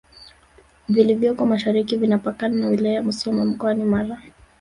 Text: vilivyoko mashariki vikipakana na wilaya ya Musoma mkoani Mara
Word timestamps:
vilivyoko 0.89 1.45
mashariki 1.45 1.97
vikipakana 1.97 2.55
na 2.55 2.67
wilaya 2.67 2.95
ya 2.95 3.03
Musoma 3.03 3.45
mkoani 3.45 3.83
Mara 3.83 4.17